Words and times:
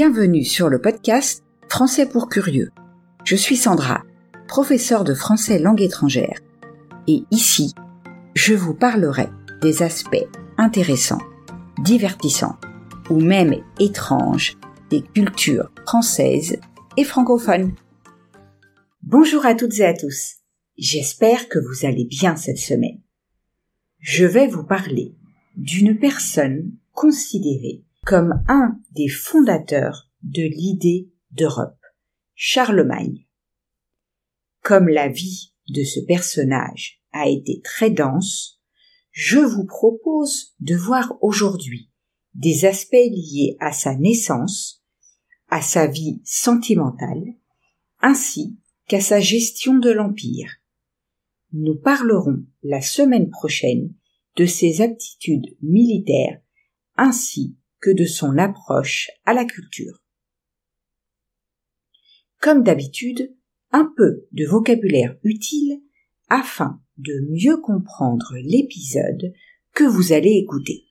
Bienvenue 0.00 0.44
sur 0.44 0.68
le 0.68 0.80
podcast 0.80 1.42
Français 1.68 2.08
pour 2.08 2.28
curieux. 2.28 2.70
Je 3.24 3.34
suis 3.34 3.56
Sandra, 3.56 4.04
professeure 4.46 5.02
de 5.02 5.12
français 5.12 5.58
langue 5.58 5.80
étrangère. 5.82 6.38
Et 7.08 7.24
ici, 7.32 7.74
je 8.36 8.54
vous 8.54 8.74
parlerai 8.74 9.26
des 9.60 9.82
aspects 9.82 10.28
intéressants, 10.56 11.18
divertissants 11.82 12.60
ou 13.10 13.18
même 13.18 13.56
étranges 13.80 14.56
des 14.88 15.02
cultures 15.02 15.68
françaises 15.84 16.60
et 16.96 17.02
francophones. 17.02 17.74
Bonjour 19.02 19.44
à 19.46 19.56
toutes 19.56 19.80
et 19.80 19.84
à 19.84 19.94
tous. 19.94 20.36
J'espère 20.76 21.48
que 21.48 21.58
vous 21.58 21.84
allez 21.84 22.04
bien 22.04 22.36
cette 22.36 22.58
semaine. 22.58 23.00
Je 23.98 24.26
vais 24.26 24.46
vous 24.46 24.62
parler 24.62 25.16
d'une 25.56 25.98
personne 25.98 26.70
considérée 26.92 27.82
comme 28.08 28.42
un 28.48 28.80
des 28.92 29.10
fondateurs 29.10 30.08
de 30.22 30.40
l'idée 30.40 31.10
d'Europe, 31.30 31.76
Charlemagne. 32.34 33.26
Comme 34.62 34.88
la 34.88 35.08
vie 35.08 35.52
de 35.68 35.84
ce 35.84 36.00
personnage 36.00 37.02
a 37.12 37.28
été 37.28 37.60
très 37.60 37.90
dense, 37.90 38.62
je 39.10 39.38
vous 39.38 39.66
propose 39.66 40.54
de 40.58 40.74
voir 40.74 41.18
aujourd'hui 41.20 41.90
des 42.32 42.64
aspects 42.64 42.94
liés 42.94 43.58
à 43.60 43.72
sa 43.72 43.94
naissance, 43.94 44.82
à 45.48 45.60
sa 45.60 45.86
vie 45.86 46.22
sentimentale, 46.24 47.34
ainsi 48.00 48.58
qu'à 48.86 49.02
sa 49.02 49.20
gestion 49.20 49.74
de 49.74 49.90
l'Empire. 49.90 50.50
Nous 51.52 51.76
parlerons 51.76 52.42
la 52.62 52.80
semaine 52.80 53.28
prochaine 53.28 53.92
de 54.36 54.46
ses 54.46 54.80
aptitudes 54.80 55.58
militaires 55.60 56.40
ainsi 56.96 57.57
que 57.80 57.90
de 57.90 58.04
son 58.04 58.38
approche 58.38 59.10
à 59.24 59.34
la 59.34 59.44
culture. 59.44 60.02
Comme 62.40 62.62
d'habitude, 62.62 63.34
un 63.72 63.92
peu 63.96 64.26
de 64.32 64.46
vocabulaire 64.46 65.16
utile 65.22 65.80
afin 66.28 66.80
de 66.96 67.20
mieux 67.30 67.56
comprendre 67.58 68.34
l'épisode 68.36 69.32
que 69.72 69.84
vous 69.84 70.12
allez 70.12 70.32
écouter. 70.32 70.86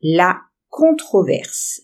La 0.00 0.40
controverse. 0.68 1.82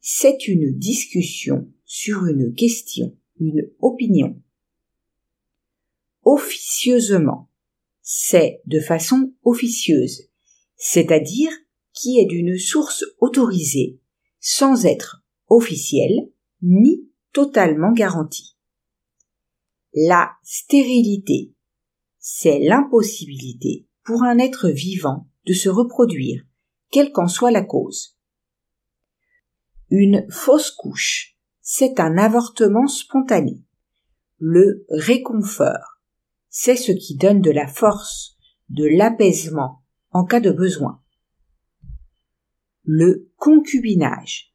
C'est 0.00 0.48
une 0.48 0.78
discussion 0.78 1.70
sur 1.84 2.26
une 2.26 2.54
question, 2.54 3.16
une 3.40 3.70
opinion. 3.80 4.40
Officieusement. 6.22 7.50
C'est 8.02 8.62
de 8.64 8.80
façon 8.80 9.34
officieuse, 9.42 10.30
c'est-à-dire 10.76 11.50
qui 11.98 12.20
est 12.20 12.26
d'une 12.26 12.56
source 12.56 13.04
autorisée, 13.18 14.00
sans 14.38 14.86
être 14.86 15.24
officielle 15.48 16.30
ni 16.62 17.08
totalement 17.32 17.92
garantie. 17.92 18.56
La 19.94 20.30
stérilité, 20.44 21.54
c'est 22.18 22.60
l'impossibilité 22.60 23.88
pour 24.04 24.22
un 24.22 24.38
être 24.38 24.68
vivant 24.68 25.28
de 25.46 25.52
se 25.52 25.68
reproduire, 25.68 26.44
quelle 26.90 27.10
qu'en 27.10 27.26
soit 27.26 27.50
la 27.50 27.64
cause. 27.64 28.16
Une 29.90 30.24
fausse 30.30 30.70
couche, 30.70 31.36
c'est 31.60 31.98
un 31.98 32.16
avortement 32.16 32.86
spontané. 32.86 33.64
Le 34.38 34.86
réconfort, 34.88 36.00
c'est 36.48 36.76
ce 36.76 36.92
qui 36.92 37.16
donne 37.16 37.40
de 37.40 37.50
la 37.50 37.66
force, 37.66 38.36
de 38.68 38.84
l'apaisement 38.84 39.82
en 40.10 40.24
cas 40.24 40.40
de 40.40 40.52
besoin. 40.52 41.02
Le 42.90 43.30
concubinage, 43.36 44.54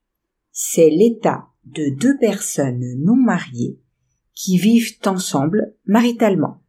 c'est 0.52 0.90
l'état 0.90 1.50
de 1.66 1.96
deux 1.96 2.18
personnes 2.18 2.96
non 2.98 3.16
mariées 3.16 3.80
qui 4.34 4.58
vivent 4.58 4.98
ensemble 5.06 5.76
maritalement. 5.86 6.64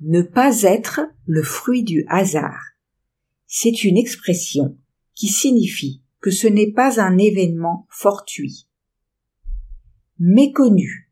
Ne 0.00 0.20
pas 0.20 0.60
être 0.60 1.00
le 1.24 1.42
fruit 1.42 1.84
du 1.84 2.04
hasard, 2.08 2.60
c'est 3.46 3.82
une 3.82 3.96
expression 3.96 4.76
qui 5.14 5.28
signifie 5.28 6.02
que 6.20 6.30
ce 6.30 6.48
n'est 6.48 6.72
pas 6.72 7.00
un 7.00 7.16
événement 7.16 7.86
fortuit. 7.88 8.68
Méconnu, 10.18 11.10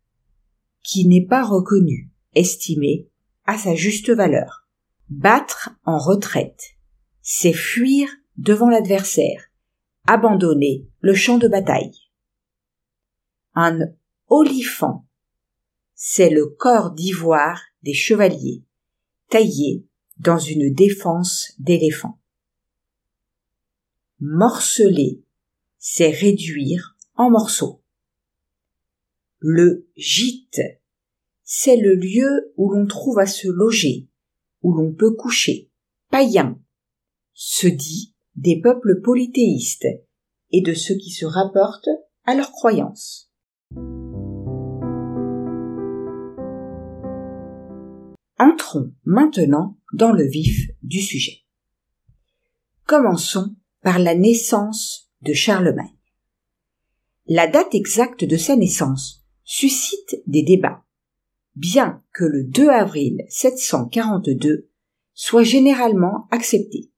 qui 0.82 1.08
n'est 1.08 1.25
pas 1.25 1.44
reconnu, 1.44 2.10
estimé 2.34 3.08
à 3.47 3.56
sa 3.56 3.75
juste 3.75 4.10
valeur. 4.10 4.69
Battre 5.08 5.70
en 5.86 5.97
retraite, 5.97 6.76
c'est 7.22 7.54
fuir 7.54 8.10
devant 8.37 8.69
l'adversaire, 8.69 9.50
abandonner 10.06 10.87
le 11.00 11.15
champ 11.15 11.38
de 11.38 11.48
bataille. 11.48 11.93
Un 13.54 13.81
olifant, 14.28 15.06
c'est 15.94 16.31
le 16.31 16.47
corps 16.47 16.93
d'ivoire 16.93 17.60
des 17.82 17.94
chevaliers, 17.94 18.65
taillé 19.28 19.87
dans 20.19 20.38
une 20.38 20.72
défense 20.72 21.53
d'éléphant. 21.59 22.19
Morceler, 24.20 25.22
c'est 25.78 26.10
réduire 26.10 26.97
en 27.16 27.31
morceaux. 27.31 27.82
Le 29.38 29.88
gîte, 29.97 30.60
c'est 31.43 31.76
le 31.76 31.94
lieu 31.94 32.53
où 32.56 32.72
l'on 32.72 32.87
trouve 32.87 33.19
à 33.19 33.26
se 33.26 33.49
loger, 33.49 34.09
où 34.62 34.72
l'on 34.72 34.93
peut 34.94 35.12
coucher. 35.12 35.70
Païen 36.09 36.59
se 37.34 37.66
dit 37.66 38.12
des 38.37 38.60
peuples 38.60 39.00
polythéistes 39.03 39.88
et 40.50 40.60
de 40.62 40.75
ceux 40.75 40.94
qui 40.94 41.10
se 41.10 41.26
rapportent 41.26 41.91
à 42.25 42.34
leurs 42.34 42.53
croyances. 42.53 43.31
Entrons 48.38 48.93
maintenant 49.04 49.78
dans 49.93 50.12
le 50.12 50.25
vif 50.25 50.69
du 50.82 51.00
sujet. 51.00 51.44
Commençons 52.87 53.54
par 53.82 53.98
la 53.98 54.15
naissance 54.15 55.10
de 55.22 55.32
Charlemagne. 55.32 55.97
La 57.26 57.47
date 57.47 57.75
exacte 57.75 58.25
de 58.25 58.37
sa 58.37 58.56
naissance 58.56 59.25
suscite 59.44 60.22
des 60.26 60.43
débats, 60.43 60.84
bien 61.54 62.03
que 62.12 62.25
le 62.25 62.44
2 62.44 62.69
avril 62.69 63.25
742 63.28 64.69
soit 65.14 65.44
généralement 65.44 66.26
accepté 66.31 66.91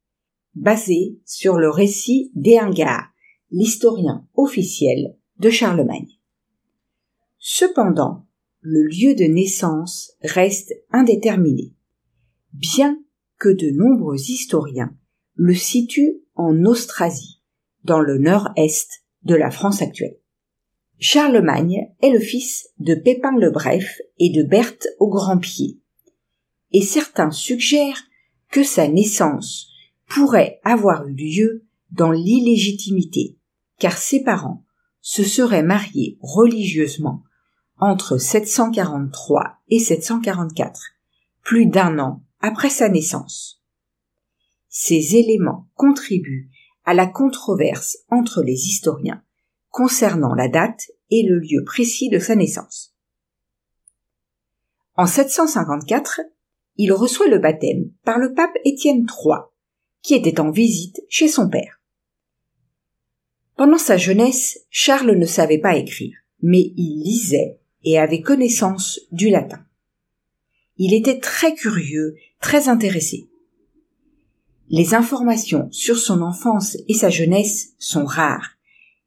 basé 0.55 1.19
sur 1.25 1.57
le 1.57 1.71
récit 1.71 2.31
d'Ehingar, 2.35 3.13
l'historien 3.51 4.27
officiel 4.35 5.17
de 5.39 5.51
Charlemagne. 5.51 6.19
Cependant, 7.39 8.27
le 8.61 8.85
lieu 8.87 9.15
de 9.15 9.25
naissance 9.25 10.13
reste 10.23 10.73
indéterminé, 10.91 11.75
bien 12.53 12.99
que 13.39 13.51
de 13.51 13.71
nombreux 13.71 14.31
historiens 14.31 14.97
le 15.35 15.55
situent 15.55 16.23
en 16.35 16.65
Austrasie, 16.65 17.43
dans 17.83 18.01
le 18.01 18.19
nord-est 18.19 19.05
de 19.23 19.35
la 19.35 19.51
France 19.51 19.83
actuelle. 19.83 20.17
Charlemagne 20.99 21.93
est 22.01 22.11
le 22.11 22.21
fils 22.21 22.69
de 22.79 22.95
Pépin 22.95 23.37
le 23.37 23.51
Bref 23.51 24.01
et 24.19 24.31
de 24.31 24.43
Berthe 24.43 24.87
au 24.99 25.09
Grand 25.09 25.39
Pied, 25.39 25.81
et 26.73 26.83
certains 26.83 27.31
suggèrent 27.31 28.05
que 28.51 28.63
sa 28.63 28.89
naissance 28.89 29.74
pourrait 30.07 30.61
avoir 30.65 31.07
eu 31.07 31.15
lieu 31.15 31.65
dans 31.91 32.11
l'illégitimité, 32.11 33.37
car 33.79 33.97
ses 33.97 34.23
parents 34.23 34.65
se 35.01 35.23
seraient 35.23 35.63
mariés 35.63 36.19
religieusement 36.21 37.23
entre 37.79 38.19
743 38.19 39.59
et 39.69 39.79
744, 39.79 40.81
plus 41.43 41.67
d'un 41.67 41.99
an 41.99 42.23
après 42.41 42.71
sa 42.71 42.89
naissance. 42.89 43.63
Ces 44.69 45.17
éléments 45.17 45.69
contribuent 45.75 46.51
à 46.85 46.95
la 46.95 47.07
controverse 47.07 47.99
entre 48.11 48.43
les 48.43 48.67
historiens 48.67 49.23
concernant 49.71 50.35
la 50.35 50.49
date 50.49 50.91
et 51.11 51.25
le 51.25 51.39
lieu 51.39 51.65
précis 51.65 52.09
de 52.09 52.19
sa 52.19 52.37
naissance. 52.37 52.95
En 54.97 55.07
754, 55.07 56.21
il 56.77 56.93
reçoit 56.93 57.29
le 57.29 57.39
baptême 57.39 57.91
par 58.05 58.19
le 58.19 58.35
pape 58.35 58.57
Étienne 58.65 59.07
III, 59.09 59.41
qui 60.05 60.15
était 60.15 60.39
en 60.39 60.51
visite 60.51 61.03
chez 61.09 61.27
son 61.27 61.49
père. 61.49 61.81
Pendant 63.57 63.79
sa 63.79 63.97
jeunesse, 63.97 64.61
Charles 64.69 65.17
ne 65.19 65.27
savait 65.27 65.59
pas 65.59 65.77
écrire, 65.77 66.15
mais 66.43 66.73
il 66.77 67.03
lisait 67.03 67.59
et 67.85 67.99
avait 67.99 68.21
connaissance 68.21 69.01
du 69.11 69.31
latin. 69.31 69.65
Il 70.77 70.93
était 70.93 71.21
très 71.21 71.55
curieux, 71.55 72.17
très 72.41 72.69
intéressé. 72.69 73.29
Les 74.69 74.95
informations 74.95 75.69
sur 75.71 75.99
son 75.99 76.21
enfance 76.21 76.77
et 76.87 76.95
sa 76.95 77.11
jeunesse 77.11 77.75
sont 77.79 78.05
rares 78.05 78.57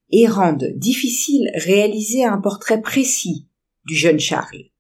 et 0.10 0.28
rendent 0.28 0.72
difficile 0.76 1.52
réaliser 1.56 2.24
un 2.24 2.40
portrait 2.40 2.82
précis 2.82 3.46
du 3.86 3.96
jeune 3.96 4.20
Charles. 4.20 4.72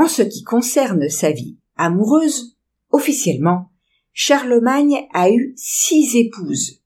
En 0.00 0.08
ce 0.08 0.22
qui 0.22 0.42
concerne 0.42 1.10
sa 1.10 1.30
vie 1.30 1.58
amoureuse, 1.76 2.56
officiellement, 2.88 3.70
Charlemagne 4.14 5.06
a 5.12 5.30
eu 5.30 5.52
six 5.56 6.16
épouses. 6.16 6.80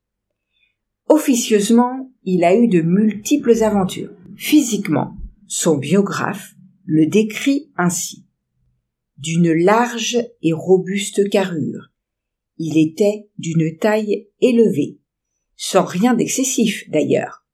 Officieusement, 1.06 2.11
il 2.25 2.43
a 2.43 2.56
eu 2.56 2.66
de 2.66 2.81
multiples 2.81 3.62
aventures. 3.62 4.11
Physiquement, 4.37 5.16
son 5.46 5.76
biographe 5.76 6.56
le 6.87 7.06
décrit 7.06 7.70
ainsi. 7.76 8.26
D'une 9.16 9.52
large 9.52 10.19
et 10.43 10.52
robuste 10.52 11.31
carrure. 11.31 11.93
Il 12.58 12.76
était 12.76 13.28
d'une 13.38 13.78
taille 13.78 14.26
élevée, 14.40 14.99
sans 15.55 15.84
rien 15.84 16.14
d'excessif 16.14 16.90
d'ailleurs, 16.90 17.46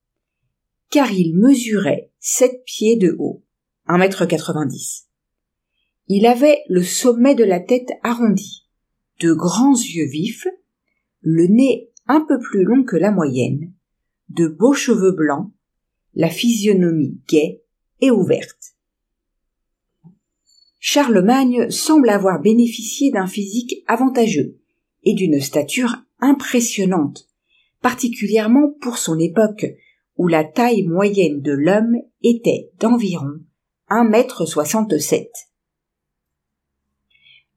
car 0.89 1.13
il 1.13 1.37
mesurait 1.37 2.11
sept 2.19 2.65
pieds 2.65 2.97
de 2.97 3.15
haut, 3.19 3.45
un 3.85 3.99
mètre 3.99 4.25
quatre-vingt-dix. 4.25 5.10
Il 6.13 6.27
avait 6.27 6.65
le 6.69 6.83
sommet 6.83 7.37
de 7.37 7.45
la 7.45 7.61
tête 7.61 7.93
arrondi, 8.03 8.67
de 9.21 9.33
grands 9.33 9.77
yeux 9.77 10.09
vifs, 10.09 10.49
le 11.21 11.47
nez 11.47 11.93
un 12.09 12.21
peu 12.21 12.41
plus 12.41 12.65
long 12.65 12.83
que 12.83 12.97
la 12.97 13.13
moyenne, 13.13 13.73
de 14.29 14.49
beaux 14.49 14.73
cheveux 14.73 15.13
blancs, 15.13 15.53
la 16.15 16.29
physionomie 16.29 17.21
gaie 17.29 17.63
et 18.01 18.11
ouverte. 18.11 18.75
Charlemagne 20.81 21.71
semble 21.71 22.09
avoir 22.09 22.41
bénéficié 22.41 23.13
d'un 23.13 23.29
physique 23.29 23.85
avantageux 23.87 24.59
et 25.05 25.15
d'une 25.15 25.41
stature 25.41 25.95
impressionnante, 26.19 27.29
particulièrement 27.83 28.75
pour 28.81 28.99
son 28.99 29.17
époque 29.21 29.65
où 30.17 30.27
la 30.27 30.43
taille 30.43 30.83
moyenne 30.83 31.41
de 31.41 31.53
l'homme 31.53 31.99
était 32.25 32.73
d'environ 32.81 33.39
un 33.89 34.03
mètre 34.03 34.45
soixante-sept. 34.45 35.31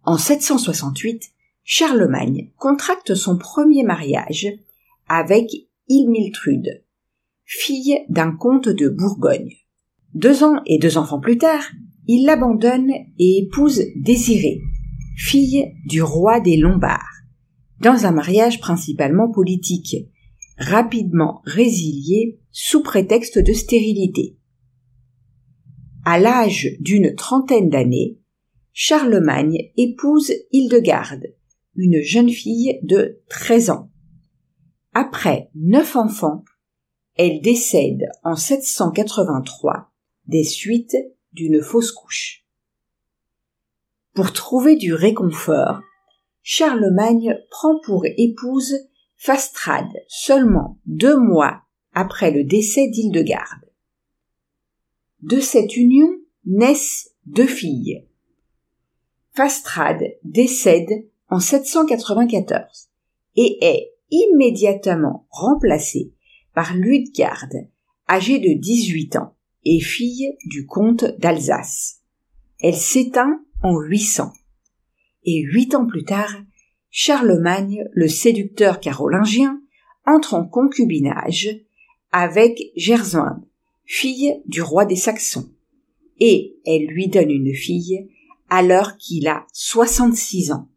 En 0.05 0.17
768, 0.17 1.31
Charlemagne 1.63 2.51
contracte 2.57 3.15
son 3.15 3.37
premier 3.37 3.83
mariage 3.83 4.47
avec 5.07 5.49
Ilmiltrude, 5.87 6.83
fille 7.45 7.99
d'un 8.09 8.33
comte 8.33 8.67
de 8.67 8.89
Bourgogne. 8.89 9.53
Deux 10.13 10.43
ans 10.43 10.61
et 10.65 10.77
deux 10.77 10.97
enfants 10.97 11.21
plus 11.21 11.37
tard, 11.37 11.63
il 12.05 12.25
l'abandonne 12.25 12.91
et 13.17 13.43
épouse 13.45 13.81
Désirée, 13.95 14.59
fille 15.15 15.73
du 15.85 16.01
roi 16.01 16.41
des 16.41 16.57
Lombards, 16.57 17.21
dans 17.79 18.05
un 18.05 18.11
mariage 18.11 18.59
principalement 18.59 19.31
politique, 19.31 19.95
rapidement 20.57 21.41
résilié 21.45 22.41
sous 22.51 22.83
prétexte 22.83 23.39
de 23.39 23.53
stérilité. 23.53 24.35
À 26.03 26.19
l'âge 26.19 26.67
d'une 26.81 27.15
trentaine 27.15 27.69
d'années, 27.69 28.19
Charlemagne 28.75 29.71
épouse 29.77 30.33
Hildegarde, 30.51 31.27
une 31.75 32.01
jeune 32.01 32.31
fille 32.31 32.79
de 32.81 33.21
13 33.29 33.69
ans. 33.69 33.91
Après 34.93 35.51
neuf 35.53 35.95
enfants, 35.95 36.43
elle 37.13 37.39
décède 37.41 38.09
en 38.23 38.35
783 38.35 39.91
des 40.25 40.43
suites 40.43 40.97
d'une 41.33 41.61
fausse 41.61 41.91
couche. 41.91 42.47
Pour 44.15 44.33
trouver 44.33 44.75
du 44.75 44.95
réconfort, 44.95 45.81
Charlemagne 46.41 47.37
prend 47.51 47.79
pour 47.85 48.07
épouse 48.17 48.73
Fastrade 49.17 49.93
seulement 50.07 50.79
deux 50.87 51.17
mois 51.17 51.61
après 51.93 52.31
le 52.31 52.43
décès 52.43 52.87
d'Hildegarde. 52.87 53.69
De 55.21 55.39
cette 55.39 55.77
union 55.77 56.09
naissent 56.45 57.13
deux 57.27 57.45
filles. 57.45 58.07
Fastrade 59.35 60.15
décède 60.23 61.07
en 61.27 61.39
794 61.39 62.89
et 63.35 63.57
est 63.65 63.91
immédiatement 64.11 65.25
remplacée 65.31 66.13
par 66.53 66.75
Ludegarde, 66.75 67.67
âgée 68.07 68.37
de 68.37 68.53
18 68.53 69.15
ans 69.15 69.35
et 69.65 69.79
fille 69.79 70.37
du 70.45 70.67
comte 70.67 71.05
d'Alsace. 71.17 72.01
Elle 72.61 72.75
s'éteint 72.75 73.43
en 73.63 73.79
800. 73.79 74.31
Et 75.23 75.41
huit 75.41 75.73
ans 75.73 75.87
plus 75.87 76.03
tard, 76.03 76.35
Charlemagne, 76.91 77.85
le 77.91 78.07
séducteur 78.07 78.79
carolingien, 78.79 79.59
entre 80.05 80.35
en 80.35 80.45
concubinage 80.45 81.49
avec 82.11 82.61
Gerswinde, 82.75 83.43
fille 83.83 84.43
du 84.45 84.61
roi 84.61 84.85
des 84.85 84.95
Saxons, 84.95 85.49
et 86.19 86.55
elle 86.67 86.85
lui 86.85 87.07
donne 87.07 87.31
une 87.31 87.55
fille 87.55 88.09
alors 88.55 88.97
qu'il 88.97 89.27
a 89.27 89.47
66 89.51 90.51
ans. 90.51 90.69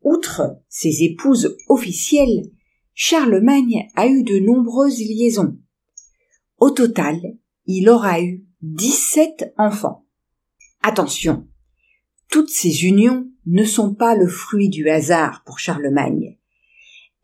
Outre 0.00 0.42
ses 0.68 1.02
épouses 1.02 1.56
officielles, 1.68 2.52
Charlemagne 2.94 3.88
a 3.96 4.06
eu 4.06 4.22
de 4.22 4.38
nombreuses 4.38 5.00
liaisons. 5.00 5.58
Au 6.58 6.70
total, 6.70 7.20
il 7.66 7.88
aura 7.88 8.22
eu 8.22 8.46
17 8.60 9.54
enfants. 9.58 10.06
Attention, 10.84 11.48
toutes 12.30 12.50
ces 12.50 12.84
unions 12.84 13.28
ne 13.46 13.64
sont 13.64 13.92
pas 13.92 14.14
le 14.14 14.28
fruit 14.28 14.68
du 14.68 14.88
hasard 14.88 15.42
pour 15.44 15.58
Charlemagne. 15.58 16.38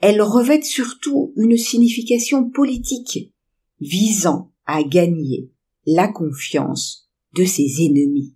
Elles 0.00 0.20
revêtent 0.20 0.64
surtout 0.64 1.32
une 1.36 1.56
signification 1.56 2.50
politique 2.50 3.32
visant 3.80 4.52
à 4.66 4.82
gagner 4.82 5.52
la 5.86 6.08
confiance 6.08 7.08
de 7.34 7.44
ses 7.44 7.84
ennemis. 7.84 8.34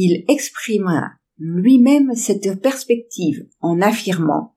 Il 0.00 0.24
exprimera 0.28 1.10
lui-même 1.38 2.14
cette 2.14 2.62
perspective 2.62 3.48
en 3.60 3.80
affirmant 3.80 4.54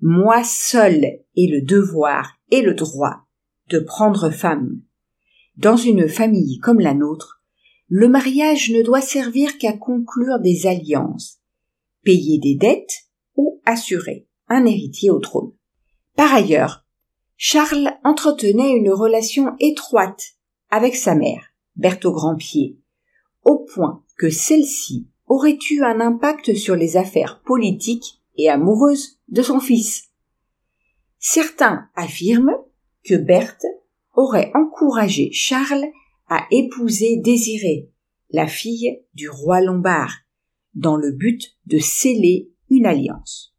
Moi 0.00 0.42
seul 0.44 1.04
ai 1.36 1.46
le 1.46 1.60
devoir 1.60 2.38
et 2.50 2.62
le 2.62 2.72
droit 2.72 3.26
de 3.68 3.78
prendre 3.80 4.30
femme. 4.30 4.80
Dans 5.58 5.76
une 5.76 6.08
famille 6.08 6.58
comme 6.60 6.80
la 6.80 6.94
nôtre, 6.94 7.42
le 7.88 8.08
mariage 8.08 8.70
ne 8.70 8.80
doit 8.80 9.02
servir 9.02 9.58
qu'à 9.58 9.74
conclure 9.74 10.40
des 10.40 10.66
alliances, 10.66 11.38
payer 12.02 12.38
des 12.38 12.54
dettes 12.54 13.10
ou 13.34 13.60
assurer 13.66 14.26
un 14.48 14.64
héritier 14.64 15.10
au 15.10 15.18
trône. 15.18 15.52
Par 16.14 16.32
ailleurs, 16.32 16.86
Charles 17.36 17.90
entretenait 18.04 18.72
une 18.72 18.90
relation 18.90 19.54
étroite 19.60 20.32
avec 20.70 20.96
sa 20.96 21.14
mère, 21.14 21.44
Berthe 21.74 22.06
Grandpied, 22.06 22.78
au 23.44 23.58
point 23.58 24.02
que 24.16 24.30
celle-ci 24.30 25.08
aurait 25.26 25.58
eu 25.70 25.82
un 25.82 26.00
impact 26.00 26.54
sur 26.54 26.76
les 26.76 26.96
affaires 26.96 27.42
politiques 27.42 28.20
et 28.36 28.48
amoureuses 28.48 29.18
de 29.28 29.42
son 29.42 29.60
fils. 29.60 30.10
Certains 31.18 31.88
affirment 31.94 32.56
que 33.04 33.14
Berthe 33.14 33.66
aurait 34.14 34.52
encouragé 34.54 35.30
Charles 35.32 35.86
à 36.28 36.46
épouser 36.50 37.16
Désirée, 37.16 37.90
la 38.30 38.46
fille 38.46 39.00
du 39.14 39.28
roi 39.28 39.60
lombard, 39.60 40.14
dans 40.74 40.96
le 40.96 41.12
but 41.12 41.56
de 41.66 41.78
sceller 41.78 42.50
une 42.70 42.86
alliance. 42.86 43.54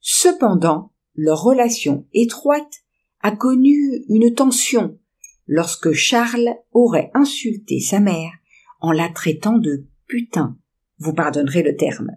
Cependant, 0.00 0.92
leur 1.14 1.42
relation 1.42 2.06
étroite 2.12 2.82
a 3.20 3.32
connu 3.32 4.04
une 4.08 4.34
tension 4.34 4.98
lorsque 5.46 5.92
Charles 5.92 6.56
aurait 6.72 7.10
insulté 7.14 7.80
sa 7.80 8.00
mère 8.00 8.32
en 8.80 8.92
la 8.92 9.08
traitant 9.08 9.58
de 9.58 9.86
putain. 10.06 10.56
Vous 10.98 11.12
pardonnerez 11.12 11.62
le 11.62 11.76
terme. 11.76 12.12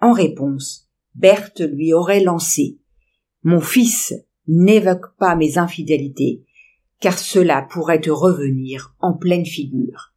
En 0.00 0.12
réponse, 0.12 0.90
Berthe 1.14 1.60
lui 1.60 1.92
aurait 1.92 2.22
lancé 2.22 2.78
Mon 3.42 3.60
fils, 3.60 4.14
n'évoque 4.46 5.16
pas 5.16 5.36
mes 5.36 5.58
infidélités, 5.58 6.44
car 7.00 7.18
cela 7.18 7.62
pourrait 7.62 8.00
te 8.00 8.10
revenir 8.10 8.94
en 9.00 9.14
pleine 9.14 9.46
figure. 9.46 10.12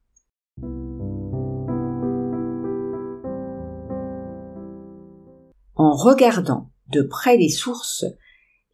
En 5.76 5.94
regardant 5.94 6.72
de 6.92 7.02
près 7.02 7.38
les 7.38 7.50
sources, 7.50 8.06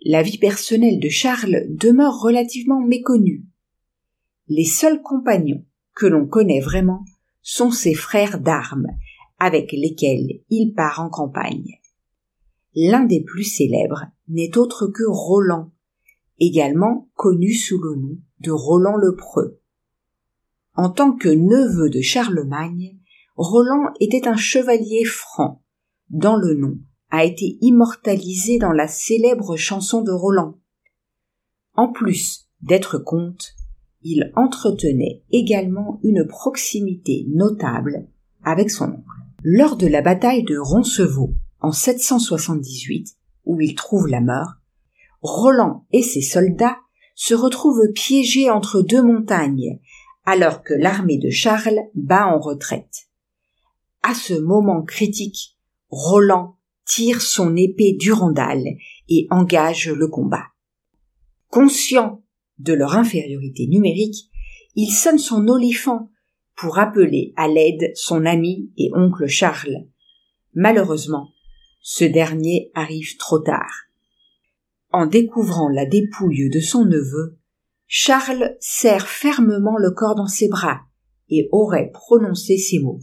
la 0.05 0.21
vie 0.21 0.37
personnelle 0.37 0.99
de 0.99 1.09
Charles 1.09 1.65
demeure 1.69 2.21
relativement 2.21 2.81
méconnue. 2.81 3.45
Les 4.47 4.65
seuls 4.65 5.01
compagnons 5.01 5.65
que 5.95 6.05
l'on 6.05 6.25
connaît 6.25 6.59
vraiment 6.59 7.03
sont 7.41 7.71
ses 7.71 7.93
frères 7.93 8.39
d'armes, 8.39 8.87
avec 9.39 9.71
lesquels 9.71 10.41
il 10.49 10.73
part 10.73 10.99
en 11.01 11.09
campagne. 11.09 11.79
L'un 12.75 13.03
des 13.03 13.21
plus 13.21 13.43
célèbres 13.43 14.05
n'est 14.27 14.57
autre 14.57 14.87
que 14.87 15.03
Roland, 15.05 15.71
également 16.39 17.09
connu 17.15 17.53
sous 17.53 17.79
le 17.79 17.95
nom 17.95 18.17
de 18.39 18.51
Roland 18.51 18.95
le 18.95 19.15
Preux. 19.15 19.59
En 20.75 20.89
tant 20.89 21.13
que 21.13 21.29
neveu 21.29 21.89
de 21.89 22.01
Charlemagne, 22.01 22.97
Roland 23.35 23.93
était 23.99 24.27
un 24.27 24.35
chevalier 24.35 25.05
franc, 25.05 25.63
dont 26.09 26.35
le 26.35 26.55
nom 26.55 26.79
a 27.09 27.23
été 27.25 27.57
immortalisé 27.61 28.57
dans 28.57 28.71
la 28.71 28.87
célèbre 28.87 29.55
chanson 29.55 30.01
de 30.01 30.11
Roland. 30.11 30.59
En 31.75 31.91
plus 31.91 32.47
d'être 32.61 32.97
comte, 32.97 33.55
il 34.03 34.31
entretenait 34.35 35.23
également 35.31 35.99
une 36.03 36.25
proximité 36.25 37.25
notable 37.29 38.07
avec 38.43 38.69
son 38.69 38.85
oncle. 38.85 39.03
Lors 39.43 39.75
de 39.75 39.87
la 39.87 40.01
bataille 40.01 40.43
de 40.43 40.57
Roncevaux 40.57 41.33
en 41.59 41.71
778, 41.71 43.15
où 43.45 43.59
il 43.61 43.75
trouve 43.75 44.07
la 44.07 44.21
mort, 44.21 44.53
Roland 45.21 45.85
et 45.91 46.01
ses 46.01 46.21
soldats 46.21 46.77
se 47.15 47.33
retrouvent 47.33 47.91
piégés 47.93 48.49
entre 48.49 48.81
deux 48.81 49.01
montagnes, 49.01 49.79
alors 50.25 50.63
que 50.63 50.73
l'armée 50.73 51.17
de 51.17 51.29
Charles 51.29 51.79
bat 51.95 52.27
en 52.27 52.39
retraite. 52.39 53.07
À 54.01 54.13
ce 54.13 54.33
moment 54.33 54.83
critique, 54.83 55.57
Roland 55.89 56.57
tire 56.85 57.21
son 57.21 57.55
épée 57.55 57.93
Durandal 57.93 58.63
et 59.09 59.27
engage 59.29 59.89
le 59.89 60.07
combat. 60.07 60.47
Conscient 61.49 62.22
de 62.63 62.73
leur 62.73 62.95
infériorité 62.95 63.67
numérique, 63.67 64.29
il 64.75 64.89
sonne 64.89 65.19
son 65.19 65.47
olifant 65.47 66.09
pour 66.55 66.79
appeler 66.79 67.33
à 67.35 67.47
l'aide 67.47 67.91
son 67.95 68.25
ami 68.25 68.71
et 68.77 68.89
oncle 68.95 69.27
Charles. 69.27 69.85
Malheureusement, 70.53 71.29
ce 71.81 72.05
dernier 72.05 72.71
arrive 72.73 73.17
trop 73.17 73.39
tard. 73.39 73.73
En 74.91 75.05
découvrant 75.07 75.69
la 75.69 75.85
dépouille 75.85 76.49
de 76.49 76.59
son 76.59 76.85
neveu, 76.85 77.37
Charles 77.87 78.55
serre 78.59 79.07
fermement 79.07 79.77
le 79.77 79.91
corps 79.91 80.15
dans 80.15 80.27
ses 80.27 80.47
bras 80.47 80.81
et 81.29 81.49
aurait 81.51 81.91
prononcé 81.91 82.57
ces 82.57 82.79
mots. 82.79 82.99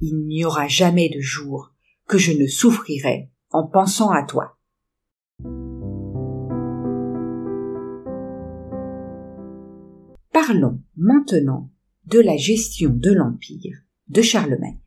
Il 0.00 0.26
n'y 0.26 0.44
aura 0.44 0.68
jamais 0.68 1.08
de 1.08 1.20
jour 1.20 1.72
que 2.06 2.18
je 2.18 2.32
ne 2.32 2.46
souffrirai 2.46 3.30
en 3.50 3.66
pensant 3.66 4.10
à 4.10 4.24
toi. 4.24 4.56
Parlons 10.46 10.80
maintenant 10.96 11.70
de 12.06 12.18
la 12.18 12.38
gestion 12.38 12.94
de 12.94 13.12
l'Empire 13.12 13.76
de 14.08 14.22
Charlemagne. 14.22 14.80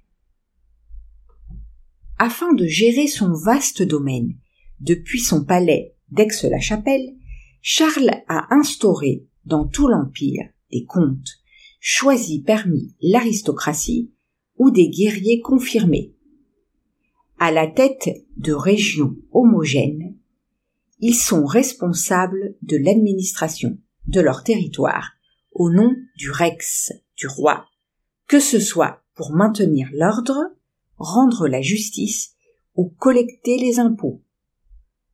Afin 2.18 2.54
de 2.54 2.66
gérer 2.66 3.06
son 3.06 3.32
vaste 3.34 3.84
domaine 3.84 4.34
depuis 4.80 5.20
son 5.20 5.46
palais 5.46 5.96
d'Aix-la-Chapelle, 6.10 7.14
Charles 7.62 8.24
a 8.28 8.48
instauré 8.56 9.28
dans 9.46 9.68
tout 9.68 9.88
l'Empire 9.88 10.50
des 10.72 10.86
comtes, 10.86 11.40
choisis 11.80 12.42
parmi 12.44 12.96
l'aristocratie 13.00 14.12
ou 14.58 14.72
des 14.72 14.90
guerriers 14.90 15.40
confirmés. 15.40 16.16
À 17.38 17.52
la 17.52 17.68
tête 17.68 18.10
de 18.38 18.54
régions 18.54 19.16
homogènes, 19.32 20.16
ils 21.00 21.14
sont 21.14 21.46
responsables 21.46 22.56
de 22.64 22.78
l'administration 22.78 23.78
de 24.08 24.20
leur 24.20 24.44
territoire 24.44 25.12
au 25.54 25.70
nom 25.70 25.96
du 26.18 26.32
Rex, 26.32 26.92
du 27.18 27.28
roi, 27.28 27.66
que 28.28 28.40
ce 28.40 28.60
soit 28.60 29.04
pour 29.16 29.32
maintenir 29.32 29.90
l'ordre, 29.94 30.40
rendre 30.98 31.48
la 31.48 31.62
justice 31.62 32.36
ou 32.76 32.90
collecter 32.98 33.58
les 33.58 33.80
impôts. 33.80 34.22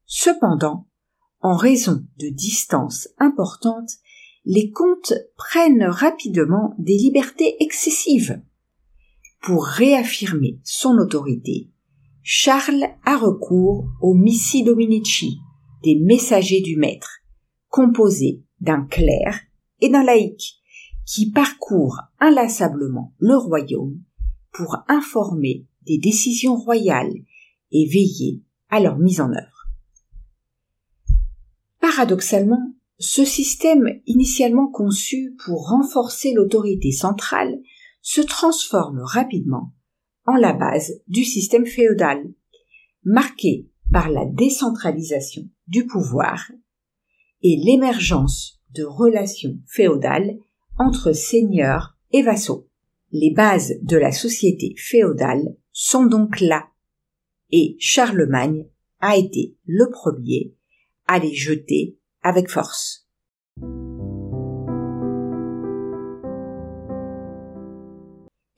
Cependant, 0.05 0.87
en 1.41 1.55
raison 1.55 2.05
de 2.17 2.29
distances 2.29 3.09
importantes, 3.17 3.91
les 4.45 4.71
comtes 4.71 5.13
prennent 5.35 5.83
rapidement 5.83 6.73
des 6.77 6.97
libertés 6.97 7.61
excessives. 7.61 8.41
Pour 9.41 9.65
réaffirmer 9.65 10.59
son 10.63 10.97
autorité, 10.97 11.69
Charles 12.23 12.85
a 13.05 13.17
recours 13.17 13.87
aux 14.01 14.13
missi 14.13 14.63
dominici, 14.63 15.39
des 15.83 15.95
messagers 15.95 16.61
du 16.61 16.77
maître, 16.77 17.19
composés 17.69 18.43
d'un 18.59 18.85
clerc 18.85 19.48
et 19.81 19.89
d'un 19.89 20.03
laïc, 20.03 20.59
qui 21.05 21.31
parcourent 21.31 22.01
inlassablement 22.19 23.13
le 23.17 23.35
royaume 23.35 23.99
pour 24.51 24.77
informer 24.87 25.65
des 25.85 25.97
décisions 25.97 26.55
royales 26.55 27.13
et 27.71 27.87
veiller 27.87 28.43
à 28.69 28.79
leur 28.79 28.97
mise 28.97 29.21
en 29.21 29.31
œuvre. 29.31 29.69
Paradoxalement, 31.79 32.73
ce 32.99 33.23
système 33.23 33.87
initialement 34.05 34.67
conçu 34.67 35.35
pour 35.45 35.69
renforcer 35.69 36.33
l'autorité 36.33 36.91
centrale 36.91 37.59
se 38.01 38.21
transforme 38.21 38.99
rapidement 38.99 39.73
en 40.25 40.35
la 40.35 40.53
base 40.53 41.01
du 41.07 41.23
système 41.23 41.65
féodal, 41.65 42.31
marqué 43.03 43.67
par 43.91 44.09
la 44.09 44.25
décentralisation 44.25 45.49
du 45.67 45.87
pouvoir 45.87 46.51
et 47.41 47.55
l'émergence 47.63 48.58
de 48.71 48.83
relations 48.83 49.57
féodales 49.67 50.37
entre 50.77 51.11
seigneurs 51.13 51.97
et 52.11 52.21
vassaux. 52.21 52.67
Les 53.11 53.31
bases 53.31 53.73
de 53.81 53.97
la 53.97 54.11
société 54.11 54.75
féodale 54.77 55.55
sont 55.71 56.05
donc 56.05 56.39
là, 56.39 56.67
et 57.51 57.75
Charlemagne 57.79 58.67
a 58.99 59.17
été 59.17 59.55
le 59.65 59.89
premier 59.89 60.53
à 61.07 61.19
les 61.19 61.33
jeter 61.33 61.97
avec 62.21 62.49
force. 62.49 63.07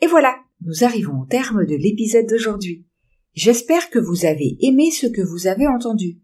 Et 0.02 0.08
voilà, 0.08 0.36
nous 0.62 0.84
arrivons 0.84 1.22
au 1.22 1.26
terme 1.26 1.66
de 1.66 1.76
l'épisode 1.76 2.26
d'aujourd'hui. 2.28 2.86
J'espère 3.34 3.90
que 3.90 4.00
vous 4.00 4.26
avez 4.26 4.58
aimé 4.60 4.92
ce 4.92 5.08
que 5.08 5.22
vous 5.22 5.48
avez 5.48 5.68
entendu. 5.68 6.20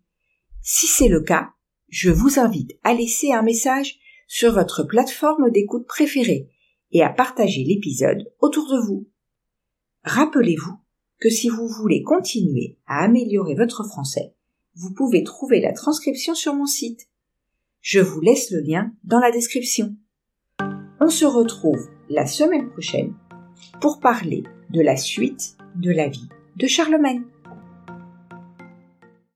Si 0.61 0.87
c'est 0.87 1.07
le 1.07 1.21
cas, 1.21 1.51
je 1.89 2.09
vous 2.09 2.39
invite 2.39 2.77
à 2.83 2.93
laisser 2.93 3.31
un 3.31 3.41
message 3.41 3.99
sur 4.27 4.53
votre 4.53 4.83
plateforme 4.83 5.49
d'écoute 5.51 5.87
préférée 5.87 6.49
et 6.91 7.01
à 7.01 7.09
partager 7.09 7.63
l'épisode 7.63 8.31
autour 8.39 8.69
de 8.69 8.79
vous. 8.85 9.07
Rappelez-vous 10.03 10.77
que 11.19 11.29
si 11.29 11.49
vous 11.49 11.67
voulez 11.67 12.03
continuer 12.03 12.77
à 12.85 13.03
améliorer 13.03 13.55
votre 13.55 13.83
français, 13.83 14.33
vous 14.75 14.93
pouvez 14.93 15.23
trouver 15.23 15.59
la 15.59 15.73
transcription 15.73 16.35
sur 16.35 16.53
mon 16.53 16.65
site. 16.65 17.07
Je 17.81 17.99
vous 17.99 18.21
laisse 18.21 18.51
le 18.51 18.59
lien 18.59 18.91
dans 19.03 19.19
la 19.19 19.31
description. 19.31 19.95
On 20.99 21.09
se 21.09 21.25
retrouve 21.25 21.89
la 22.09 22.25
semaine 22.25 22.69
prochaine 22.69 23.13
pour 23.81 23.99
parler 23.99 24.43
de 24.69 24.81
la 24.81 24.97
suite 24.97 25.57
de 25.75 25.91
la 25.91 26.07
vie 26.07 26.29
de 26.57 26.67
Charlemagne. 26.67 27.23